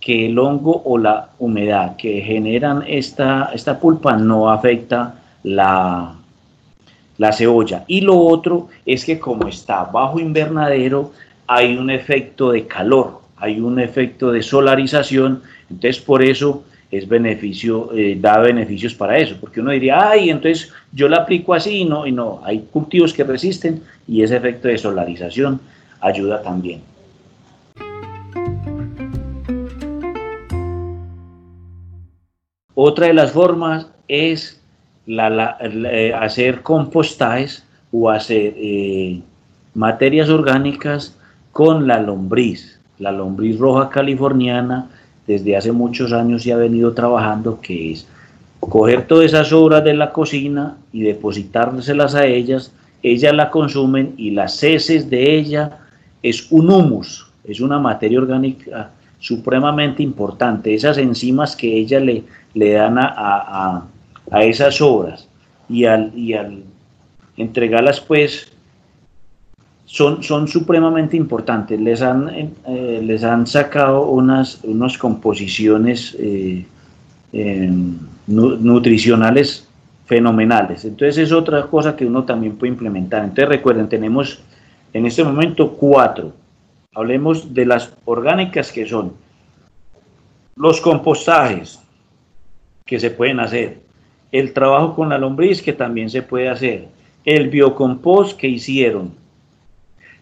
que 0.01 0.27
el 0.27 0.39
hongo 0.39 0.83
o 0.85 0.97
la 0.97 1.31
humedad 1.39 1.97
que 1.97 2.23
generan 2.23 2.85
esta, 2.87 3.51
esta 3.53 3.79
pulpa 3.79 4.17
no 4.17 4.51
afecta 4.51 5.17
la, 5.43 6.15
la 7.19 7.33
cebolla. 7.33 7.85
Y 7.87 8.01
lo 8.01 8.19
otro 8.19 8.69
es 8.87 9.05
que 9.05 9.19
como 9.19 9.49
está 9.49 9.85
bajo 9.85 10.19
invernadero, 10.19 11.13
hay 11.47 11.77
un 11.77 11.91
efecto 11.91 12.53
de 12.53 12.67
calor, 12.67 13.21
hay 13.37 13.61
un 13.61 13.79
efecto 13.79 14.33
de 14.33 14.43
solarización, 14.43 15.43
entonces 15.69 16.01
por 16.01 16.23
eso 16.23 16.65
es 16.91 17.07
beneficio, 17.07 17.93
eh, 17.95 18.17
da 18.21 18.39
beneficios 18.39 18.95
para 18.95 19.17
eso, 19.19 19.37
porque 19.41 19.61
uno 19.61 19.71
diría, 19.71 20.11
ay, 20.11 20.31
entonces 20.31 20.73
yo 20.93 21.09
la 21.09 21.19
aplico 21.19 21.55
así 21.55 21.79
y 21.79 21.85
no, 21.85 22.07
y 22.07 22.13
no, 22.13 22.41
hay 22.45 22.67
cultivos 22.73 23.13
que 23.13 23.23
resisten 23.23 23.83
y 24.09 24.23
ese 24.23 24.37
efecto 24.37 24.69
de 24.69 24.77
solarización 24.77 25.61
ayuda 26.01 26.43
también. 26.43 26.81
Otra 32.75 33.07
de 33.07 33.15
las 33.15 33.33
formas 33.33 33.89
es 34.09 34.61
la, 35.07 35.59
eh, 35.61 36.13
hacer 36.19 36.63
compostajes 36.63 37.65
o 37.93 38.11
hacer 38.11 38.55
eh, 38.57 39.21
materias 39.75 40.29
orgánicas 40.29 41.17
con 41.53 41.87
la 41.87 42.01
lombriz, 42.01 42.81
la 42.99 43.13
lombriz 43.13 43.59
roja 43.59 43.91
californiana, 43.91 44.89
desde 45.31 45.57
hace 45.57 45.71
muchos 45.71 46.13
años 46.13 46.43
se 46.43 46.53
ha 46.53 46.57
venido 46.57 46.93
trabajando, 46.93 47.61
que 47.61 47.93
es 47.93 48.07
coger 48.59 49.07
todas 49.07 49.27
esas 49.27 49.53
obras 49.53 49.85
de 49.85 49.95
la 49.95 50.13
cocina 50.13 50.77
y 50.93 51.03
depositárselas 51.03 52.17
a 52.17 52.27
ellas, 52.27 52.73
ellas 53.03 53.33
la 53.35 53.51
consumen 53.51 54.15
y 54.17 54.33
las 54.33 54.63
heces 54.63 55.09
de 55.09 55.39
ella 55.39 55.79
es 56.23 56.51
un 56.51 56.69
humus, 56.69 57.31
es 57.45 57.61
una 57.61 57.79
materia 57.79 58.19
orgánica 58.19 58.91
supremamente 59.21 60.03
importante, 60.03 60.75
esas 60.75 60.99
enzimas 60.99 61.55
que 61.55 61.77
ellas 61.77 62.03
le, 62.03 62.25
le 62.55 62.73
dan 62.73 62.99
a, 62.99 63.85
a, 64.31 64.45
esas 64.45 64.81
obras 64.81 65.29
y 65.69 65.85
al, 65.85 66.13
y 66.17 66.33
al 66.33 66.65
entregarlas 67.37 68.01
pues 68.01 68.51
son, 69.91 70.23
son 70.23 70.47
supremamente 70.47 71.17
importantes. 71.17 71.81
Les 71.81 72.01
han, 72.01 72.29
eh, 72.29 73.01
les 73.03 73.25
han 73.25 73.45
sacado 73.45 74.07
unas, 74.07 74.63
unas 74.63 74.97
composiciones 74.97 76.17
eh, 76.17 76.65
em, 77.33 77.99
nutricionales 78.29 79.67
fenomenales. 80.07 80.85
Entonces 80.85 81.19
es 81.19 81.33
otra 81.33 81.67
cosa 81.67 81.97
que 81.97 82.07
uno 82.07 82.23
también 82.23 82.57
puede 82.57 82.73
implementar. 82.73 83.25
Entonces 83.25 83.49
recuerden, 83.49 83.89
tenemos 83.89 84.41
en 84.93 85.07
este 85.07 85.25
momento 85.25 85.73
cuatro. 85.73 86.35
Hablemos 86.95 87.53
de 87.53 87.67
las 87.67 87.93
orgánicas 88.05 88.71
que 88.71 88.87
son 88.87 89.15
los 90.55 90.81
compostajes 90.81 91.81
que 92.87 93.01
se 93.01 93.11
pueden 93.11 93.41
hacer, 93.41 93.81
el 94.31 94.53
trabajo 94.53 94.95
con 94.95 95.09
la 95.09 95.19
lombriz 95.19 95.61
que 95.61 95.73
también 95.73 96.11
se 96.11 96.23
puede 96.23 96.49
hacer, 96.49 96.87
el 97.25 97.49
biocompost 97.49 98.39
que 98.39 98.49
hicieron, 98.49 99.20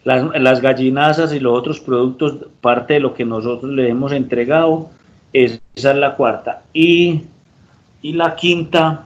las, 0.03 0.61
gallinazas 0.61 1.33
y 1.33 1.39
los 1.39 1.57
otros 1.57 1.79
productos, 1.79 2.37
parte 2.61 2.95
de 2.95 2.99
lo 2.99 3.13
que 3.13 3.25
nosotros 3.25 3.71
le 3.71 3.89
hemos 3.89 4.11
entregado, 4.11 4.89
esa 5.33 5.59
es 5.75 5.83
la 5.83 6.15
cuarta. 6.15 6.63
Y, 6.73 7.23
la 8.01 8.35
quinta 8.35 9.05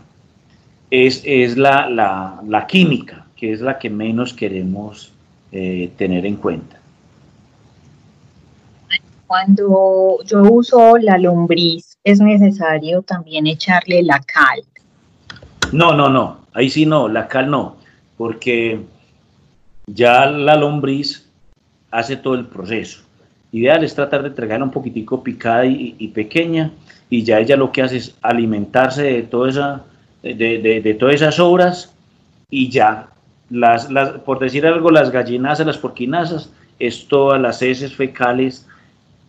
es, 0.92 1.22
es 1.26 1.58
la, 1.58 1.90
la, 1.90 2.68
química, 2.68 3.26
que 3.36 3.52
es 3.52 3.62
la 3.62 3.80
que 3.80 3.90
menos 3.90 4.34
queremos 4.34 5.12
eh, 5.52 5.92
tener 5.98 6.26
en 6.26 6.36
cuenta. 6.36 6.80
Cuando 9.26 10.20
yo 10.26 10.44
uso 10.44 10.98
la 10.98 11.18
lombriz, 11.18 11.98
¿es 12.04 12.20
necesario 12.20 13.02
también 13.02 13.48
echarle 13.48 14.04
la 14.04 14.20
cal? 14.20 14.64
No, 15.72 15.96
no, 15.96 16.08
no, 16.08 16.42
ahí 16.54 16.70
sí 16.70 16.86
no, 16.86 17.08
la 17.08 17.28
cal 17.28 17.50
no, 17.50 17.78
porque 18.16 18.80
ya 19.88 20.26
la 20.30 20.56
lombriz 20.56 21.30
hace 21.92 22.16
todo 22.16 22.36
el 22.36 22.46
proceso. 22.46 23.02
Ideal 23.52 23.84
es 23.84 23.94
tratar 23.94 24.24
de 24.24 24.30
entregarla 24.30 24.66
un 24.66 24.72
poquitico 24.72 25.24
picada 25.24 25.66
y, 25.66 26.08
pequeña 26.08 26.72
y 27.10 27.24
ya 27.24 27.40
ella 27.40 27.56
lo 27.56 27.72
que 27.72 27.84
hace 27.84 27.98
es 27.98 28.16
alimentarse 28.22 29.04
de, 29.04 29.22
toda 29.24 29.50
esa, 29.50 29.84
de, 30.24 30.98
todas 31.00 31.16
esas 31.16 31.40
obras 31.40 31.94
y 32.50 32.70
ya, 32.70 33.10
las, 33.52 33.88
por 34.26 34.40
decir 34.40 34.66
algo, 34.66 34.90
las 34.90 35.12
gallinazas, 35.12 35.68
las 35.68 35.78
porquinazas, 35.78 36.52
es 36.80 37.08
todas 37.08 37.40
las 37.40 37.62
heces 37.62 37.96
fecales 37.96 38.68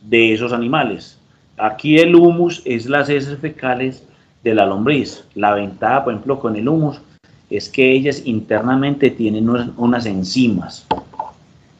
de 0.00 0.32
esos 0.32 0.52
animales. 0.54 1.18
Aquí 1.58 1.98
el 1.98 2.14
humus 2.14 2.62
es 2.64 2.86
las 2.86 3.10
heces 3.10 3.38
fecales 3.38 4.06
de 4.42 4.54
la 4.54 4.64
lombriz. 4.64 5.24
La 5.34 5.54
ventaja, 5.54 6.04
por 6.04 6.14
ejemplo, 6.14 6.40
con 6.40 6.56
el 6.56 6.68
humus 6.68 7.00
es 7.50 7.68
que 7.68 7.92
ellas 7.92 8.22
internamente 8.24 9.10
tienen 9.10 9.48
unas, 9.48 10.06
enzimas, 10.06 10.86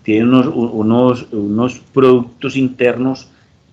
tienen 0.03 0.35
unos, 0.35 1.27
unos, 1.33 1.81
productos 1.93 2.57
internos 2.57 3.29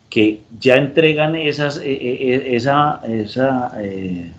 que 0.09 0.41
ya 0.59 0.75
entregan 0.75 1.35
esas, 1.35 1.77
eh, 1.77 1.83
eh, 1.85 2.55
esa, 2.55 3.01
esa, 3.07 3.71
eh, 3.81 4.31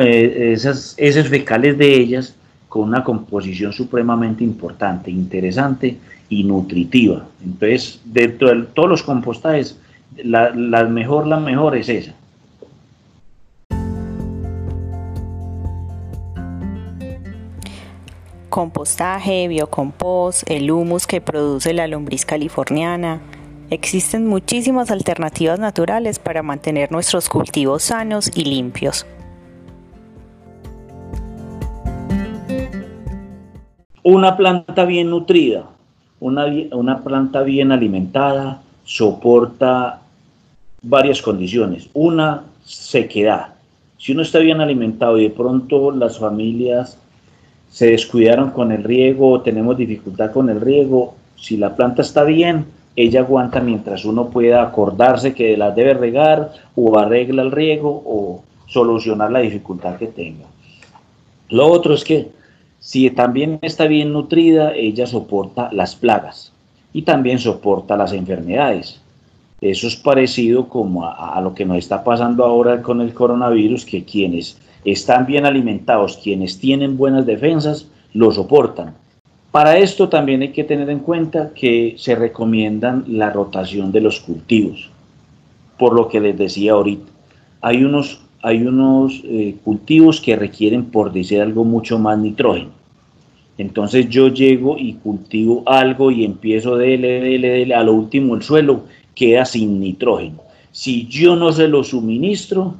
esas 0.00 0.94
heces 0.98 1.28
fecales 1.28 1.76
de 1.78 1.94
ellas 1.94 2.34
con 2.68 2.88
una 2.88 3.02
composición 3.02 3.72
supremamente 3.72 4.44
importante, 4.44 5.10
interesante 5.10 5.96
y 6.28 6.44
nutritiva. 6.44 7.26
Entonces, 7.42 8.00
dentro 8.04 8.48
de 8.48 8.66
todos 8.74 8.88
los 8.88 9.02
compostajes, 9.02 9.78
la, 10.22 10.50
mejor, 10.84 11.26
la 11.26 11.38
mejor 11.38 11.76
es 11.76 11.88
esa. 11.88 12.14
Compostaje, 18.48 19.48
biocompost, 19.48 20.48
el 20.50 20.70
humus 20.70 21.06
que 21.06 21.20
produce 21.20 21.74
la 21.74 21.86
lombriz 21.86 22.24
californiana. 22.24 23.20
Existen 23.70 24.26
muchísimas 24.26 24.90
alternativas 24.90 25.58
naturales 25.58 26.18
para 26.18 26.42
mantener 26.42 26.90
nuestros 26.90 27.28
cultivos 27.28 27.82
sanos 27.82 28.30
y 28.34 28.44
limpios. 28.44 29.06
Una 34.02 34.36
planta 34.36 34.86
bien 34.86 35.10
nutrida, 35.10 35.64
una, 36.20 36.46
una 36.72 37.04
planta 37.04 37.42
bien 37.42 37.72
alimentada, 37.72 38.62
soporta 38.84 40.00
varias 40.82 41.20
condiciones. 41.20 41.90
Una, 41.92 42.44
sequedad. 42.68 43.54
Si 43.96 44.12
uno 44.12 44.22
está 44.22 44.38
bien 44.38 44.60
alimentado 44.60 45.18
y 45.18 45.24
de 45.24 45.30
pronto 45.30 45.90
las 45.90 46.18
familias 46.18 46.98
se 47.70 47.90
descuidaron 47.90 48.50
con 48.50 48.72
el 48.72 48.84
riego 48.84 49.40
tenemos 49.42 49.76
dificultad 49.76 50.32
con 50.32 50.48
el 50.50 50.60
riego, 50.60 51.14
si 51.36 51.56
la 51.56 51.76
planta 51.76 52.02
está 52.02 52.24
bien, 52.24 52.66
ella 52.96 53.20
aguanta 53.20 53.60
mientras 53.60 54.04
uno 54.04 54.28
pueda 54.28 54.62
acordarse 54.62 55.34
que 55.34 55.56
la 55.56 55.70
debe 55.70 55.94
regar 55.94 56.52
o 56.74 56.98
arregla 56.98 57.42
el 57.42 57.52
riego 57.52 58.02
o 58.04 58.42
solucionar 58.66 59.30
la 59.30 59.38
dificultad 59.38 59.96
que 59.96 60.08
tenga. 60.08 60.46
Lo 61.48 61.66
otro 61.68 61.94
es 61.94 62.04
que 62.04 62.30
si 62.80 63.10
también 63.10 63.58
está 63.62 63.86
bien 63.86 64.12
nutrida, 64.12 64.74
ella 64.74 65.06
soporta 65.06 65.70
las 65.72 65.94
plagas 65.94 66.52
y 66.92 67.02
también 67.02 67.38
soporta 67.38 67.96
las 67.96 68.12
enfermedades. 68.12 69.00
Eso 69.60 69.88
es 69.88 69.96
parecido 69.96 70.68
como 70.68 71.04
a, 71.04 71.40
lo 71.40 71.54
que 71.54 71.64
nos 71.64 71.78
está 71.78 72.04
pasando 72.04 72.44
ahora 72.44 72.82
con 72.82 73.00
el 73.00 73.12
coronavirus, 73.12 73.84
que 73.84 74.04
quienes 74.04 74.56
están 74.84 75.26
bien 75.26 75.46
alimentados, 75.46 76.18
quienes 76.22 76.58
tienen 76.58 76.96
buenas 76.96 77.26
defensas, 77.26 77.88
lo 78.14 78.32
soportan. 78.32 78.94
Para 79.50 79.78
esto 79.78 80.08
también 80.08 80.42
hay 80.42 80.52
que 80.52 80.64
tener 80.64 80.90
en 80.90 81.00
cuenta 81.00 81.52
que 81.54 81.94
se 81.96 82.14
recomiendan 82.14 83.04
la 83.08 83.30
rotación 83.30 83.92
de 83.92 84.00
los 84.00 84.20
cultivos, 84.20 84.90
por 85.78 85.94
lo 85.94 86.08
que 86.08 86.20
les 86.20 86.36
decía 86.36 86.72
ahorita. 86.72 87.10
Hay 87.62 87.82
unos, 87.82 88.20
hay 88.42 88.62
unos 88.62 89.22
eh, 89.24 89.56
cultivos 89.64 90.20
que 90.20 90.36
requieren, 90.36 90.84
por 90.86 91.12
decir 91.12 91.40
algo, 91.40 91.64
mucho 91.64 91.98
más 91.98 92.18
nitrógeno. 92.18 92.70
Entonces 93.58 94.08
yo 94.08 94.28
llego 94.28 94.78
y 94.78 94.94
cultivo 94.94 95.64
algo 95.66 96.12
y 96.12 96.24
empiezo 96.24 96.76
de 96.76 96.96
dele, 96.96 97.74
a 97.74 97.82
lo 97.82 97.94
último 97.94 98.36
el 98.36 98.42
suelo 98.42 98.84
queda 99.14 99.44
sin 99.44 99.80
nitrógeno. 99.80 100.42
Si 100.70 101.08
yo 101.08 101.34
no 101.34 101.50
se 101.50 101.66
lo 101.66 101.82
suministro, 101.82 102.76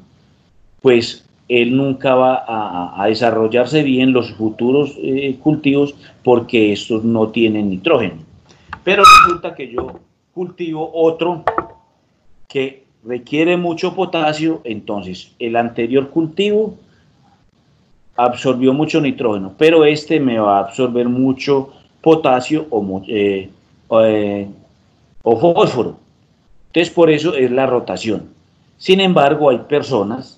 pues 0.81 1.28
él 1.49 1.77
nunca 1.77 2.15
va 2.15 2.45
a, 2.47 3.07
desarrollarse 3.07 3.83
bien 3.83 4.13
los 4.13 4.33
futuros 4.33 4.95
eh, 5.03 5.37
cultivos 5.43 5.95
porque 6.23 6.73
estos 6.73 7.05
no 7.05 7.29
tienen 7.29 7.71
nitrógeno. 7.71 8.17
Pero 8.85 9.03
resulta 9.05 9.55
que 9.55 9.73
yo 9.73 10.01
cultivo 10.35 10.91
otro 10.93 11.45
que 12.47 12.85
requiere 13.05 13.57
mucho 13.57 13.95
potasio, 13.95 14.61
entonces 14.65 15.33
el 15.39 15.57
anterior 15.57 16.11
cultivo 16.11 16.75
absorbió 18.17 18.73
mucho 18.73 19.01
nitrógeno, 19.01 19.55
pero 19.57 19.85
este 19.85 20.21
me 20.21 20.39
va 20.39 20.59
a 20.59 20.61
absorber 20.61 21.09
mucho 21.09 21.71
potasio 22.03 22.67
o, 22.71 23.03
eh, 23.07 23.49
eh, 23.91 24.49
o 25.23 25.37
fósforo. 25.39 25.97
Entonces, 26.67 26.93
por 26.93 27.11
eso 27.11 27.35
es 27.35 27.51
la 27.51 27.67
rotación. 27.67 28.29
Sin 28.77 29.01
embargo, 29.01 29.51
hay 29.51 29.59
personas 29.59 30.38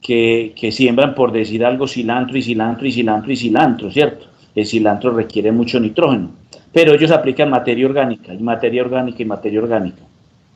que, 0.00 0.70
siembran, 0.72 1.14
por 1.14 1.32
decir 1.32 1.64
algo, 1.64 1.86
cilantro 1.86 2.36
y 2.38 2.42
cilantro 2.42 2.86
y 2.86 2.92
cilantro 2.92 3.32
y 3.32 3.36
cilantro, 3.36 3.90
¿cierto? 3.90 4.26
El 4.54 4.66
cilantro 4.66 5.12
requiere 5.12 5.52
mucho 5.52 5.78
nitrógeno, 5.78 6.30
pero 6.72 6.94
ellos 6.94 7.10
aplican 7.10 7.50
materia 7.50 7.86
orgánica 7.86 8.34
y 8.34 8.38
materia 8.38 8.82
orgánica 8.82 9.22
y 9.22 9.26
materia 9.26 9.60
orgánica. 9.60 10.02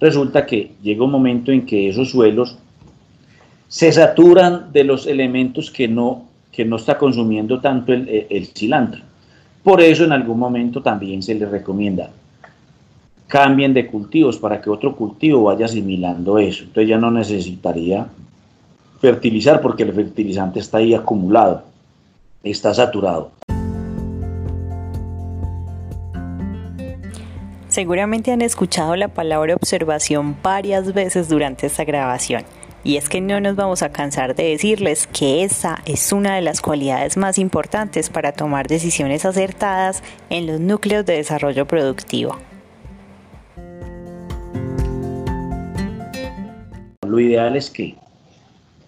Resulta 0.01 0.45
que 0.45 0.73
llega 0.83 1.05
un 1.05 1.11
momento 1.11 1.53
en 1.53 1.65
que 1.65 1.89
esos 1.89 2.11
suelos 2.11 2.59
se 3.69 3.93
saturan 3.93 4.73
de 4.73 4.85
los 4.85 5.07
elementos 5.07 5.71
que 5.71 5.89
no, 5.89 6.25
que 6.51 6.65
no 6.65 6.77
está 6.77 6.99
consumiendo 6.99 7.61
tanto 7.61 7.93
el, 7.93 8.47
cilantro. 8.55 9.03
Por 9.63 9.81
eso 9.81 10.05
en 10.05 10.13
algún 10.13 10.39
momento 10.39 10.83
también 10.83 11.23
se 11.23 11.35
les 11.35 11.51
recomienda 11.51 12.11
cambien 13.27 13.73
de 13.73 13.87
cultivos 13.87 14.39
para 14.39 14.61
que 14.61 14.71
otro 14.71 14.95
cultivo 14.95 15.45
vaya 15.45 15.65
asimilando 15.65 16.39
eso. 16.39 16.65
Entonces 16.65 16.89
ya 16.89 16.99
no 16.99 17.11
necesitaría 17.11 18.07
fertilizar 19.05 19.61
porque 19.61 19.83
el 19.83 19.93
fertilizante 19.93 20.61
está 20.61 20.79
ahí 20.79 20.95
acumulado, 20.95 21.63
está 22.43 22.73
saturado. 22.73 23.33
Seguramente 27.69 28.33
han 28.33 28.41
escuchado 28.41 28.97
la 28.97 29.09
palabra 29.09 29.57
observación 29.57 30.37
varias 30.43 30.95
veces 30.95 31.29
durante 31.29 31.67
esta 31.67 31.85
grabación. 31.85 32.45
Y 32.83 32.97
es 32.97 33.11
que 33.11 33.21
no 33.21 33.41
nos 33.41 33.57
vamos 33.57 33.83
a 33.83 33.91
cansar 33.91 34.35
de 34.35 34.45
decirles 34.45 35.07
que 35.07 35.45
esa 35.45 35.83
es 35.85 36.11
una 36.13 36.37
de 36.37 36.41
las 36.41 36.63
cualidades 36.63 37.19
más 37.19 37.37
importantes 37.37 38.09
para 38.09 38.33
tomar 38.33 38.69
decisiones 38.69 39.27
acertadas 39.27 40.03
en 40.31 40.47
los 40.47 40.61
núcleos 40.61 41.05
de 41.05 41.17
desarrollo 41.17 41.67
productivo. 41.67 42.39
Lo 47.07 47.21
ideal 47.21 47.57
es 47.57 47.71
que, 47.71 47.97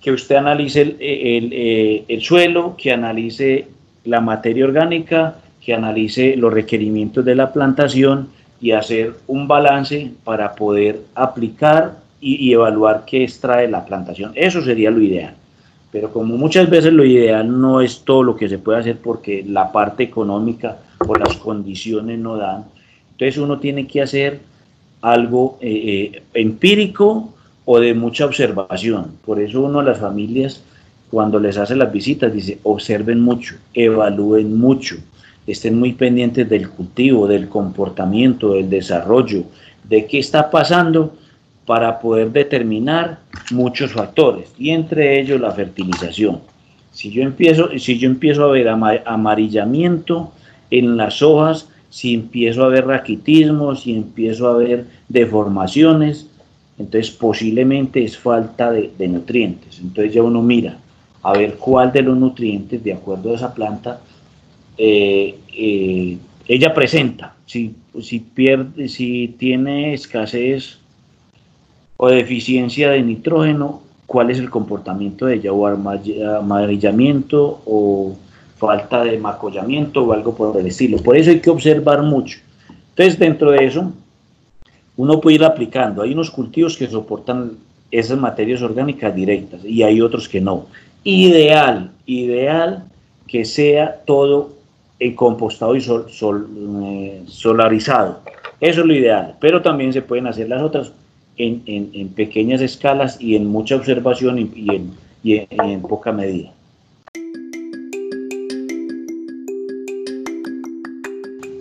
que 0.07 0.13
usted 0.13 0.37
analice 0.37 0.83
el, 0.83 0.97
eh, 1.01 2.05
el, 2.07 2.23
suelo, 2.23 2.77
que 2.79 2.93
analice 2.93 3.67
la 4.05 4.21
materia 4.21 4.65
orgánica, 4.65 5.39
que 5.61 5.75
analice 5.75 6.37
los 6.37 6.53
requerimientos 6.53 7.25
de 7.25 7.35
la 7.35 7.53
plantación 7.53 8.29
y 8.61 8.71
hacer 8.71 9.15
un 9.27 9.49
balance 9.49 10.13
para 10.23 10.55
poder 10.55 11.01
aplicar 11.17 11.97
y, 12.21 12.53
evaluar 12.53 13.03
qué 13.05 13.25
extrae 13.25 13.67
la 13.67 13.85
plantación. 13.85 14.31
Eso 14.37 14.63
sería 14.63 14.93
lo 14.93 15.03
ideal. 15.03 15.35
Pero 15.91 16.13
como 16.13 16.37
muchas 16.37 16.71
veces 16.71 16.93
lo 16.93 17.05
ideal 17.05 17.61
no 17.61 17.81
es 17.81 18.03
todo 18.05 18.23
lo 18.23 18.37
que 18.37 18.49
se 18.49 18.59
puede 18.59 18.79
hacer 18.79 18.99
porque 18.99 19.45
la 19.45 19.73
parte 19.73 20.05
económica 20.05 20.77
o 21.05 21.17
las 21.17 21.37
condiciones 21.39 22.17
no 22.17 22.37
dan, 22.37 22.67
entonces 23.11 23.39
uno 23.39 23.59
tiene 23.59 23.89
que 23.89 24.03
hacer 24.03 24.39
algo 25.03 25.59
eh, 25.61 26.13
eh, 26.15 26.23
empírico 26.33 27.35
o 27.67 27.79
de 27.79 27.93
mucha 27.93 28.25
observación. 28.25 29.19
Por 29.27 29.39
eso 29.41 29.61
uno 29.61 29.81
a 29.81 29.83
las 29.83 29.99
familias, 29.99 30.63
cuando 31.11 31.39
les 31.39 31.59
hace 31.59 31.77
las 31.77 31.93
visitas, 31.93 32.33
dice, 32.33 32.59
observen 32.63 33.21
mucho, 33.21 33.57
evalúen 33.75 34.57
mucho, 34.57 34.97
estén 35.47 35.79
muy 35.79 35.93
pendientes 35.93 36.49
del 36.49 36.71
cultivo, 36.71 37.27
del 37.27 37.49
comportamiento, 37.49 38.55
del 38.55 38.71
desarrollo, 38.71 39.45
de 39.85 40.07
qué 40.07 40.21
está 40.21 40.51
pasando 40.51 41.15
para 41.67 41.99
poder 41.99 42.31
determinar 42.31 43.19
muchos 43.51 43.93
factores 43.93 44.49
y 44.57 44.71
entre 44.71 45.21
ellos 45.21 45.41
la 45.41 45.51
fertilización. 45.51 46.41
Si 46.93 47.11
yo 47.11 47.23
empiezo, 47.23 47.69
si 47.79 47.99
yo 47.99 48.09
empiezo 48.09 48.45
a 48.45 48.53
ver 48.53 48.69
amarillamiento 48.69 50.33
en 50.71 50.97
las 50.97 51.21
hojas, 51.21 51.69
si 51.91 52.15
empiezo 52.15 52.65
a 52.65 52.69
ver 52.69 52.87
raquitismo, 52.87 53.75
si 53.75 53.95
empiezo 53.97 54.49
a 54.49 54.57
ver 54.57 54.87
deformaciones, 55.09 56.29
entonces 56.79 57.11
posiblemente 57.11 58.05
es 58.05 58.19
falta 58.19 58.71
de, 58.71 59.09
nutrientes. 59.09 59.79
Entonces 59.81 60.13
ya 60.13 60.23
uno 60.23 60.43
mira 60.43 60.79
a 61.23 61.33
ver 61.33 61.55
cuál 61.55 61.93
de 61.93 62.03
los 62.03 62.17
nutrientes, 62.17 62.83
de 62.85 62.93
acuerdo 62.93 63.33
a 63.33 63.37
esa 63.37 63.55
planta, 63.55 64.01
eh, 64.77 65.39
eh, 65.55 66.19
ella 66.47 66.75
presenta. 66.75 67.35
Si, 67.47 67.75
si, 68.01 68.21
pierde, 68.21 68.89
si 68.89 69.35
tiene 69.39 69.95
escasez 69.95 70.79
o 71.97 72.09
deficiencia 72.09 72.91
de 72.91 73.03
nitrógeno, 73.03 73.83
cuál 74.07 74.31
es 74.31 74.39
el 74.39 74.51
comportamiento 74.51 75.27
de 75.27 75.37
ella, 75.37 75.53
o 75.53 75.67
amarillamiento 75.67 77.63
o 77.65 78.17
falta 78.57 79.05
de 79.05 79.19
macollamiento 79.19 80.05
o 80.05 80.13
algo 80.13 80.35
por 80.35 80.59
el 80.59 80.67
estilo. 80.67 80.99
Por 80.99 81.17
eso 81.17 81.31
hay 81.31 81.41
que 81.41 81.51
observar 81.51 82.03
mucho. 82.03 82.39
Entonces, 82.91 83.19
dentro 83.19 83.51
de 83.51 83.65
eso, 83.65 83.93
uno 84.97 85.21
puede 85.21 85.37
ir 85.37 85.45
aplicando. 85.45 86.03
Hay 86.03 86.13
unos 86.13 86.31
cultivos 86.31 86.77
que 86.77 86.87
soportan 86.87 87.53
esas 87.91 88.19
materias 88.19 88.63
orgánicas 88.63 89.15
directas 89.15 89.65
y 89.65 89.83
hay 89.83 90.01
otros 90.01 90.29
que 90.29 90.41
no. 90.41 90.67
Ideal, 91.05 91.91
ideal 92.07 92.85
que 93.29 93.45
sea 93.45 94.03
todo 94.05 94.57
compostado 95.15 95.77
y 95.77 95.81
sol, 95.81 96.07
eh, 96.85 97.23
solarizado. 97.27 98.21
Eso 98.61 98.81
es 98.81 98.87
lo 98.87 98.95
ideal, 98.95 99.37
pero 99.41 99.61
también 99.61 99.93
se 99.93 100.03
pueden 100.03 100.27
hacer 100.27 100.49
las 100.49 100.63
otras 100.63 100.93
en, 101.37 101.63
en, 101.67 102.09
pequeñas 102.09 102.63
escalas 102.63 103.21
y 103.21 103.37
en 103.37 103.47
mucha 103.47 103.77
observación 103.77 104.39
y, 104.39 104.75
en, 104.75 104.93
y 105.23 105.47
en 105.51 105.83
poca 105.83 106.13
medida. 106.13 106.51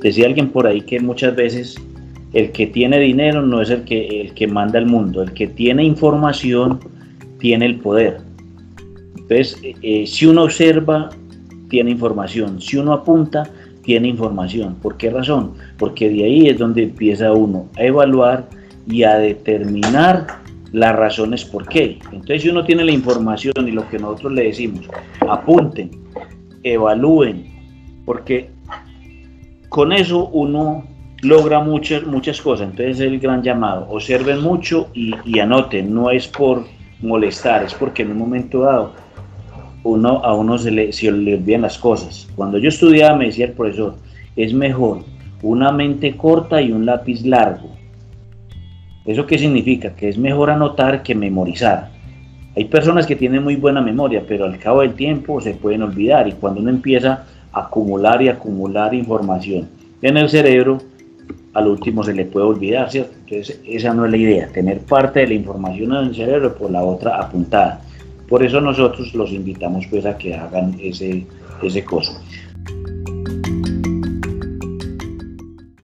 Decía 0.01 0.27
alguien 0.27 0.49
por 0.49 0.67
ahí 0.67 0.81
que 0.81 0.99
muchas 0.99 1.35
veces 1.35 1.75
el 2.35 2.51
que 2.51 2.67
tiene 2.67 2.99
dinero 2.99 3.41
no 3.41 3.61
es 3.61 3.69
el 3.69 3.85
que, 3.85 4.21
el 4.21 4.33
que 4.33 4.45
manda 4.45 4.77
el 4.77 4.85
mundo, 4.85 5.23
el 5.23 5.31
que 5.31 5.47
tiene 5.47 5.83
información 5.85 6.79
tiene 7.39 7.65
el 7.65 7.79
poder. 7.79 8.17
Entonces, 9.15 9.57
eh, 9.63 9.73
eh, 9.81 10.05
si 10.05 10.25
uno 10.25 10.43
observa, 10.43 11.09
tiene 11.69 11.91
información, 11.91 12.61
si 12.61 12.75
uno 12.75 12.91
apunta, 12.91 13.43
tiene 13.83 14.09
información. 14.09 14.75
¿Por 14.81 14.97
qué 14.97 15.09
razón? 15.09 15.53
Porque 15.77 16.09
de 16.09 16.25
ahí 16.25 16.49
es 16.49 16.59
donde 16.59 16.83
empieza 16.83 17.31
uno 17.31 17.69
a 17.77 17.83
evaluar 17.83 18.49
y 18.85 19.03
a 19.03 19.15
determinar 19.15 20.27
las 20.73 20.93
razones 20.93 21.45
por 21.45 21.65
qué. 21.69 21.99
Entonces, 22.11 22.41
si 22.41 22.49
uno 22.49 22.65
tiene 22.65 22.83
la 22.83 22.91
información 22.91 23.53
y 23.65 23.71
lo 23.71 23.87
que 23.89 23.97
nosotros 23.97 24.33
le 24.33 24.43
decimos, 24.43 24.89
apunten, 25.21 25.89
evalúen, 26.63 27.45
porque 28.03 28.49
con 29.69 29.93
eso 29.93 30.27
uno 30.27 30.94
logra 31.25 31.59
muchas, 31.59 32.03
muchas 32.03 32.41
cosas. 32.41 32.69
Entonces, 32.69 32.99
es 32.99 33.07
el 33.07 33.19
gran 33.19 33.43
llamado, 33.43 33.87
observen 33.89 34.41
mucho 34.41 34.89
y, 34.93 35.39
anoten, 35.39 35.93
no 35.93 36.09
es 36.09 36.27
por 36.27 36.65
molestar, 37.01 37.63
es 37.63 37.73
porque 37.73 38.03
en 38.03 38.11
un 38.11 38.17
momento 38.17 38.61
dado 38.61 38.93
uno, 39.83 40.21
a 40.23 40.33
uno 40.33 40.57
se 40.57 40.71
le, 40.71 40.93
se 40.93 41.11
le 41.11 41.35
olvidan 41.35 41.61
las 41.61 41.77
cosas. 41.77 42.27
Cuando 42.35 42.57
yo 42.57 42.69
estudiaba 42.69 43.17
me 43.17 43.25
decía 43.25 43.45
el 43.45 43.53
profesor, 43.53 43.95
es 44.35 44.53
mejor 44.53 44.99
una 45.41 45.71
mente 45.71 46.15
corta 46.15 46.61
y 46.61 46.71
un 46.71 46.85
lápiz 46.85 47.23
largo 47.25 47.75
¿Eso 49.05 49.27
qué 49.27 49.37
significa? 49.37 49.95
Que 49.95 50.09
es 50.09 50.17
mejor 50.17 50.49
anotar 50.49 51.03
que 51.03 51.13
memorizar. 51.13 51.91
Hay 52.55 52.65
personas 52.65 53.05
que 53.05 53.15
tienen 53.15 53.43
muy 53.43 53.55
buena 53.55 53.79
memoria, 53.79 54.23
pero 54.27 54.45
al 54.45 54.57
cabo 54.57 54.81
del 54.81 54.95
tiempo 54.95 55.39
se 55.41 55.53
pueden 55.53 55.83
olvidar 55.83 56.27
y 56.27 56.31
cuando 56.31 56.61
uno 56.61 56.71
empieza 56.71 57.25
a 57.53 57.59
acumular 57.61 58.21
y 58.23 58.29
acumular 58.29 58.95
información 58.95 59.69
en 60.01 60.17
el 60.17 60.29
cerebro, 60.29 60.79
al 61.55 61.67
último 61.69 62.03
se 62.03 62.13
le 62.13 62.25
puede 62.25 62.45
olvidar, 62.45 62.91
¿cierto? 62.91 63.13
Entonces 63.25 63.59
esa 63.65 63.93
no 63.93 64.05
es 64.05 64.11
la 64.11 64.17
idea, 64.17 64.47
tener 64.49 64.79
parte 64.81 65.21
de 65.21 65.27
la 65.27 65.33
información 65.35 65.93
en 65.93 66.09
el 66.09 66.15
cerebro 66.15 66.53
por 66.53 66.69
la 66.69 66.83
otra 66.83 67.17
apuntada. 67.17 67.81
Por 68.27 68.43
eso 68.43 68.59
nosotros 68.59 69.13
los 69.13 69.31
invitamos 69.31 69.85
pues 69.89 70.05
a 70.05 70.17
que 70.17 70.35
hagan 70.35 70.75
ese, 70.81 71.25
ese 71.63 71.85
coso. 71.85 72.19